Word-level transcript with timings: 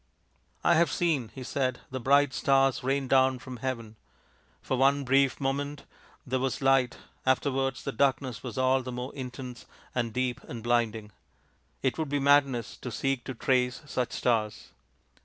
"I 0.63 0.73
have 0.73 0.89
seen/' 0.89 1.29
he 1.29 1.43
said," 1.43 1.81
the 1.91 1.99
bright 1.99 2.33
stars 2.33 2.83
rain 2.83 3.07
down 3.07 3.37
from 3.37 3.57
heaven. 3.57 3.97
For 4.63 4.75
one 4.75 5.03
brief 5.03 5.39
moment 5.39 5.83
there 6.25 6.39
was 6.39 6.59
light 6.59 6.97
afterwards 7.23 7.83
the 7.83 7.91
darkness 7.91 8.41
was 8.41 8.57
all 8.57 8.81
the 8.81 8.91
more 8.91 9.13
intense 9.13 9.67
and 9.93 10.11
deep 10.11 10.41
and 10.45 10.63
blinding. 10.63 11.11
It 11.83 11.99
would 11.99 12.09
be 12.09 12.17
madness 12.17 12.77
to 12.77 12.89
seek 12.91 13.23
to 13.25 13.35
trace 13.35 13.83
such 13.85 14.13
stars." 14.13 14.69